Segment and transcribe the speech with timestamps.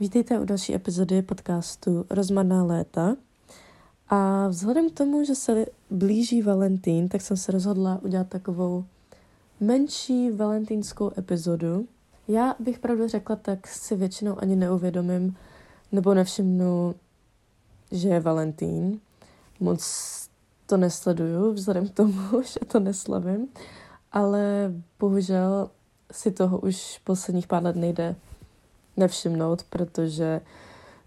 [0.00, 3.16] Vítejte u další epizody podcastu Rozmarná léta.
[4.08, 8.84] A vzhledem k tomu, že se blíží Valentín, tak jsem se rozhodla udělat takovou
[9.60, 11.86] menší valentínskou epizodu.
[12.28, 15.36] Já bych pravdu řekla, tak si většinou ani neuvědomím
[15.92, 16.94] nebo nevšimnu,
[17.92, 19.00] že je Valentín.
[19.60, 19.84] Moc
[20.66, 23.48] to nesleduju, vzhledem k tomu, že to neslavím,
[24.12, 25.70] ale bohužel
[26.12, 28.16] si toho už posledních pár let nejde
[29.00, 30.40] nevšimnout, protože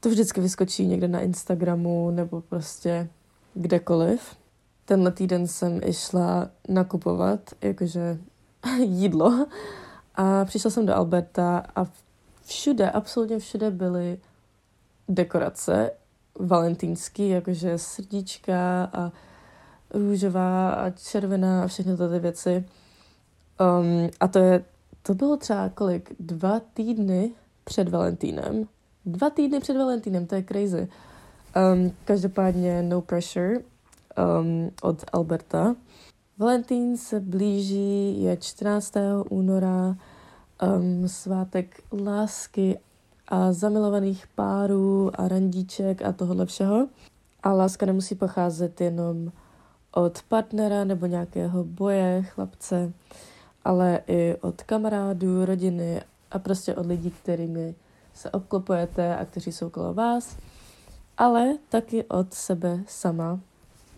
[0.00, 3.08] to vždycky vyskočí někde na Instagramu nebo prostě
[3.54, 4.36] kdekoliv.
[4.84, 8.18] Tenhle týden jsem išla nakupovat, jakože
[8.78, 9.46] jídlo
[10.14, 11.86] a přišla jsem do Alberta a
[12.44, 14.18] všude, absolutně všude byly
[15.08, 15.90] dekorace
[16.38, 19.12] valentýnský, jakože srdíčka a
[19.94, 22.64] růžová a červená a všechny tyto věci.
[23.60, 24.64] Um, a to je,
[25.02, 26.12] to bylo třeba kolik?
[26.20, 27.30] Dva týdny
[27.64, 28.68] před Valentínem.
[29.06, 30.88] Dva týdny před Valentínem, to je crazy.
[31.74, 35.74] Um, každopádně no pressure um, od Alberta.
[36.38, 38.94] Valentín se blíží, je 14.
[39.30, 39.96] února,
[40.76, 42.78] um, svátek lásky
[43.28, 46.88] a zamilovaných párů a randíček a tohohle všeho.
[47.42, 49.32] A láska nemusí pocházet jenom
[49.92, 52.92] od partnera nebo nějakého boje, chlapce,
[53.64, 56.02] ale i od kamarádů, rodiny
[56.32, 57.74] a prostě od lidí, kterými
[58.14, 60.36] se obklopujete a kteří jsou kolem vás,
[61.18, 63.40] ale taky od sebe sama.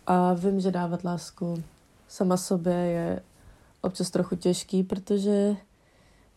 [0.07, 1.63] A vím, že dávat lásku
[2.09, 3.23] sama sobě je
[3.81, 5.57] občas trochu těžký, protože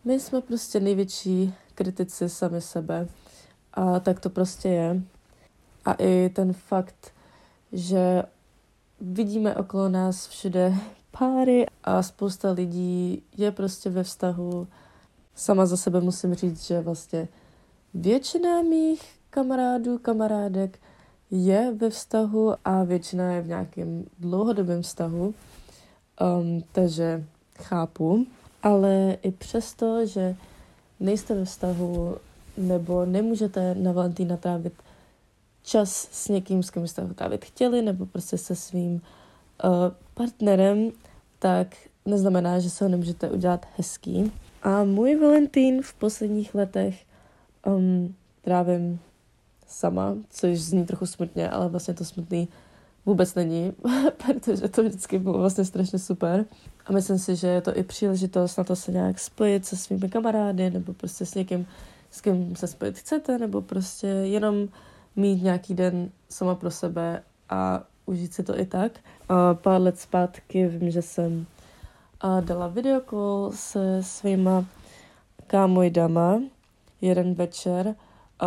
[0.04, 3.08] my jsme prostě největší kritici sami sebe.
[3.74, 5.02] A tak to prostě je.
[5.84, 7.12] A i ten fakt,
[7.72, 8.22] že
[9.00, 10.74] vidíme okolo nás všude
[11.18, 14.68] páry a spousta lidí je prostě ve vztahu.
[15.38, 17.28] Sama za sebe musím říct, že vlastně
[17.94, 20.78] většina mých kamarádů, kamarádek
[21.30, 25.34] je ve vztahu a většina je v nějakém dlouhodobém vztahu.
[26.40, 27.24] Um, takže
[27.58, 28.26] chápu.
[28.62, 30.36] Ale i přesto, že
[31.00, 32.16] nejste ve vztahu
[32.56, 34.72] nebo nemůžete na Valentína trávit
[35.62, 39.00] čas s někým, s kým jste ho trávit chtěli, nebo prostě se svým uh,
[40.14, 40.90] partnerem,
[41.38, 44.32] tak neznamená, že se ho nemůžete udělat hezký.
[44.62, 47.04] A můj Valentín v posledních letech
[47.66, 49.00] um, trávím
[49.66, 52.48] sama, což zní trochu smutně, ale vlastně to smutný
[53.06, 53.72] vůbec není,
[54.26, 56.44] protože to vždycky bylo vlastně strašně super.
[56.86, 60.08] A myslím si, že je to i příležitost na to se nějak spojit se svými
[60.08, 61.66] kamarády, nebo prostě s někým,
[62.10, 64.68] s kým se spojit chcete, nebo prostě jenom
[65.16, 68.92] mít nějaký den sama pro sebe a užít si to i tak.
[69.28, 71.46] A pár let zpátky vím, že jsem
[72.20, 74.64] a dala videokol se svýma
[75.46, 76.40] kámojdama
[77.00, 77.94] jeden večer.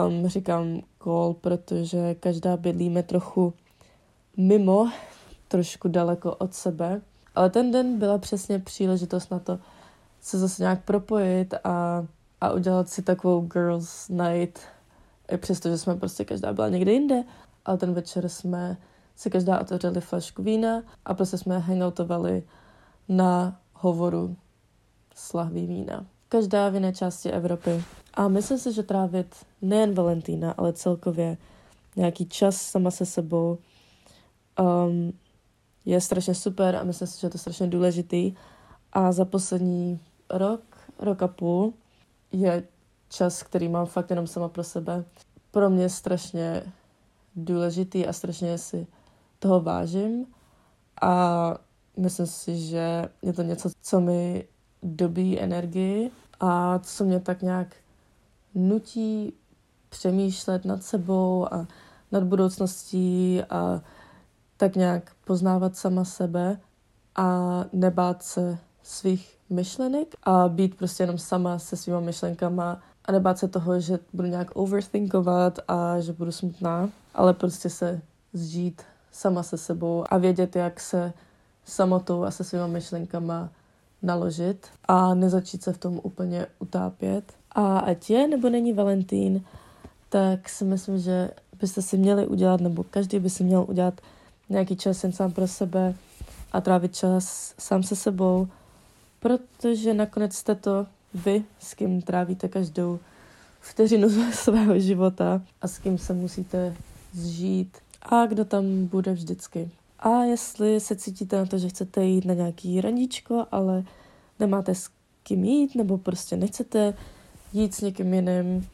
[0.08, 3.54] Um, říkám call, protože každá bydlíme trochu
[4.38, 4.90] mimo,
[5.48, 7.02] trošku daleko od sebe.
[7.36, 9.60] Ale ten den byla přesně příležitost na to
[10.22, 12.06] se zase nějak propojit a,
[12.42, 14.60] a udělat si takovou girls night,
[15.32, 17.24] i přesto, že jsme prostě každá byla někde jinde.
[17.66, 18.78] Ale ten večer jsme
[19.16, 22.44] si každá otevřeli flašku vína a prostě jsme hangoutovali
[23.10, 24.36] na hovoru
[25.16, 26.06] s lahví vína.
[26.30, 27.84] Každá v jiné části Evropy.
[28.14, 31.38] A myslím si, že trávit nejen Valentína, ale celkově
[31.96, 33.58] nějaký čas sama se sebou
[34.60, 35.14] um,
[35.86, 38.34] je strašně super a myslím si, že je to strašně důležitý.
[38.94, 40.00] A za poslední
[40.30, 40.62] rok,
[41.00, 41.74] rok a půl
[42.32, 42.64] je
[43.10, 45.06] čas, který mám fakt jenom sama pro sebe.
[45.52, 46.64] Pro mě strašně
[47.36, 48.88] důležitý a strašně si
[49.40, 50.26] toho vážím.
[51.02, 51.58] A
[51.98, 54.48] myslím si, že je to něco, co mi
[54.84, 57.68] dobí energii a co mě tak nějak
[58.56, 59.34] nutí
[59.90, 61.68] přemýšlet nad sebou a
[62.12, 63.82] nad budoucností a
[64.58, 66.60] tak nějak poznávat sama sebe
[67.16, 73.38] a nebát se svých myšlenek a být prostě jenom sama se svýma myšlenkama a nebát
[73.38, 78.02] se toho, že budu nějak overthinkovat a že budu smutná, ale prostě se
[78.34, 78.82] zžít
[79.12, 81.14] sama se sebou a vědět, jak se
[81.66, 83.50] samotou a se svýma myšlenkama
[84.02, 87.34] naložit a nezačít se v tom úplně utápět.
[87.52, 89.46] A ať je nebo není Valentín,
[90.10, 91.30] tak si myslím, že
[91.60, 94.02] byste si měli udělat, nebo každý by si měl udělat
[94.50, 95.96] nějaký čas jen sám pro sebe
[96.52, 98.48] a trávit čas sám se sebou,
[99.20, 103.00] protože nakonec jste to vy, s kým trávíte každou
[103.60, 106.76] vteřinu svého života a s kým se musíte
[107.14, 109.72] zžít a kdo tam bude vždycky.
[110.02, 113.84] A jestli se cítíte na to, že chcete jít na nějaký randíčko, ale
[114.40, 114.90] nemáte s
[115.24, 116.94] kým jít, nebo prostě nechcete
[117.54, 118.68] jít s někým jiným,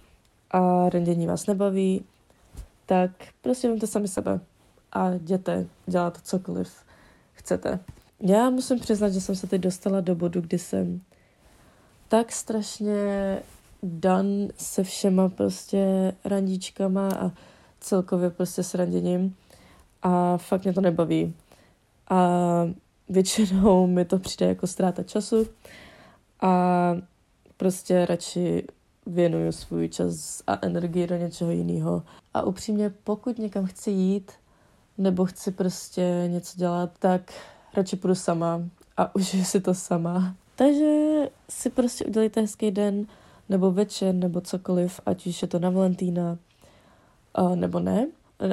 [0.51, 2.03] a randění vás nebaví,
[2.85, 4.39] tak prostě vemte sami sebe
[4.91, 6.71] a jděte dělat cokoliv
[7.33, 7.79] chcete.
[8.19, 11.01] Já musím přiznat, že jsem se teď dostala do bodu, kdy jsem
[12.07, 13.39] tak strašně
[13.83, 17.31] dan se všema prostě randíčkama a
[17.79, 19.35] celkově prostě s randěním
[20.07, 21.33] a fakt mě to nebaví.
[22.09, 22.19] A
[23.09, 25.47] většinou mi to přijde jako ztráta času
[26.41, 26.93] a
[27.57, 28.63] prostě radši
[29.05, 32.03] věnuju svůj čas a energii do něčeho jiného.
[32.33, 34.31] A upřímně, pokud někam chci jít,
[34.97, 37.33] nebo chci prostě něco dělat, tak
[37.73, 38.61] radši půjdu sama
[38.97, 40.35] a užiju si to sama.
[40.55, 40.95] Takže
[41.49, 43.05] si prostě udělejte hezký den,
[43.49, 46.37] nebo večer, nebo cokoliv, ať už je to na Valentína,
[47.55, 48.07] nebo ne.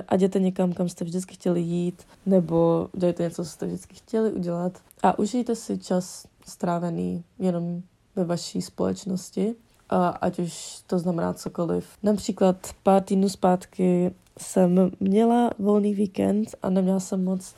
[0.09, 4.33] A jděte někam, kam jste vždycky chtěli jít, nebo dělejte něco, co jste vždycky chtěli
[4.33, 4.73] udělat.
[5.03, 7.83] A užijte si čas strávený jenom
[8.17, 9.55] ve vaší společnosti,
[9.91, 11.87] a ať už to znamená cokoliv.
[12.03, 17.55] Například pár týdnů zpátky jsem měla volný víkend a neměla jsem moc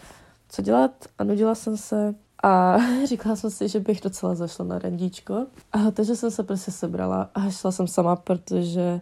[0.49, 2.77] co dělat a nudila jsem se a
[3.07, 5.47] říkala jsem si, že bych docela zašla na randíčko.
[5.73, 9.01] A takže jsem se prostě sebrala a šla jsem sama, protože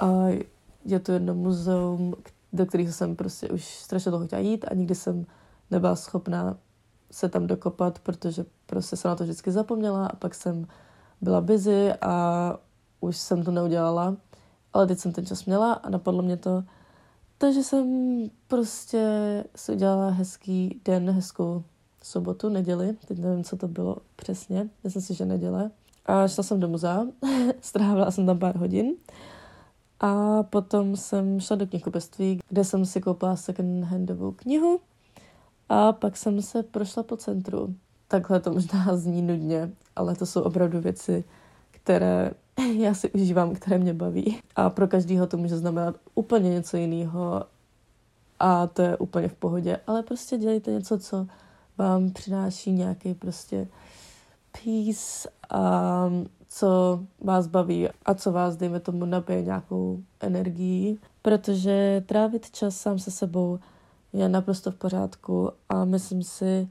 [0.00, 0.26] a
[0.86, 2.14] je to jedno muzeum,
[2.52, 5.26] do kterého jsem prostě už strašně dlouho chtěla jít a nikdy jsem
[5.70, 6.58] nebyla schopná
[7.10, 10.66] se tam dokopat, protože prostě jsem na to vždycky zapomněla a pak jsem
[11.20, 12.56] byla busy a
[13.00, 14.16] už jsem to neudělala.
[14.72, 16.64] Ale teď jsem ten čas měla a napadlo mě to,
[17.38, 17.86] takže jsem
[18.48, 21.64] prostě si udělala hezký den, hezkou
[22.02, 25.70] sobotu, neděli, teď nevím, co to bylo přesně, myslím si, že neděle.
[26.06, 27.06] A šla jsem do muzea,
[27.60, 28.94] strávila jsem tam pár hodin
[30.00, 34.80] a potom jsem šla do knihkupectví, kde jsem si koupila second-handovou knihu
[35.68, 37.74] a pak jsem se prošla po centru.
[38.08, 41.24] Takhle to možná zní nudně, ale to jsou opravdu věci,
[41.70, 42.30] které
[42.78, 44.38] já si užívám, které mě baví.
[44.56, 47.44] A pro každého to může znamenat úplně něco jiného
[48.40, 49.80] a to je úplně v pohodě.
[49.86, 51.26] Ale prostě dělejte něco, co
[51.78, 53.68] vám přináší nějaký prostě
[54.52, 56.10] peace a
[56.58, 62.98] co vás baví a co vás, dejme tomu, nabije nějakou energii, protože trávit čas sám
[62.98, 63.58] se sebou
[64.12, 66.68] je naprosto v pořádku a myslím si,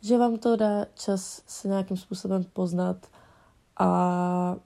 [0.00, 2.96] že vám to dá čas se nějakým způsobem poznat
[3.78, 4.56] a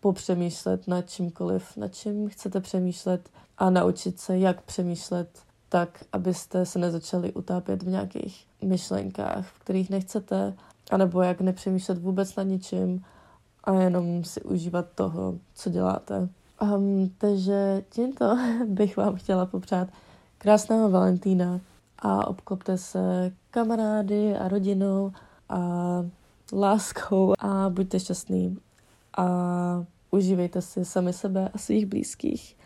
[0.00, 3.28] popřemýšlet nad čímkoliv, nad čím chcete přemýšlet
[3.58, 5.38] a naučit se, jak přemýšlet
[5.68, 10.54] tak, abyste se nezačali utápět v nějakých myšlenkách, v kterých nechcete,
[10.90, 13.04] anebo jak nepřemýšlet vůbec nad ničím
[13.64, 16.28] a jenom si užívat toho, co děláte.
[16.62, 19.88] Um, takže tímto bych vám chtěla popřát
[20.38, 21.60] krásného Valentína
[21.98, 25.12] a obklopte se kamarády a rodinou
[25.48, 25.60] a
[26.52, 28.58] láskou a buďte šťastný
[29.16, 29.26] a
[30.10, 32.56] užívejte si sami sebe a svých blízkých.